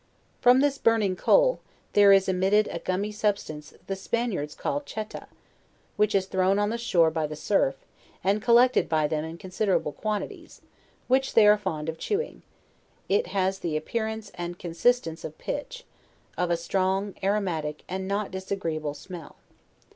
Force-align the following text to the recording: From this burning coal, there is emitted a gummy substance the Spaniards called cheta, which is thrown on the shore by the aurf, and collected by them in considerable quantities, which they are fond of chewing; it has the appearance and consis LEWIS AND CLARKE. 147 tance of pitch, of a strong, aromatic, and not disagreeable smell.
From 0.41 0.61
this 0.61 0.79
burning 0.79 1.15
coal, 1.15 1.59
there 1.93 2.11
is 2.11 2.27
emitted 2.27 2.67
a 2.71 2.79
gummy 2.79 3.11
substance 3.11 3.75
the 3.85 3.95
Spaniards 3.95 4.55
called 4.55 4.87
cheta, 4.87 5.27
which 5.95 6.15
is 6.15 6.25
thrown 6.25 6.57
on 6.57 6.71
the 6.71 6.77
shore 6.79 7.11
by 7.11 7.27
the 7.27 7.35
aurf, 7.35 7.75
and 8.23 8.41
collected 8.41 8.89
by 8.89 9.05
them 9.07 9.23
in 9.23 9.37
considerable 9.37 9.91
quantities, 9.91 10.61
which 11.07 11.35
they 11.35 11.45
are 11.45 11.55
fond 11.55 11.87
of 11.87 11.99
chewing; 11.99 12.41
it 13.09 13.27
has 13.27 13.59
the 13.59 13.77
appearance 13.77 14.31
and 14.33 14.57
consis 14.57 14.85
LEWIS 14.85 14.85
AND 14.87 15.03
CLARKE. 15.03 15.13
147 15.13 15.15
tance 15.15 15.23
of 15.23 15.37
pitch, 15.37 15.85
of 16.43 16.49
a 16.49 16.57
strong, 16.57 17.13
aromatic, 17.21 17.83
and 17.87 18.07
not 18.07 18.31
disagreeable 18.31 18.95
smell. 18.95 19.35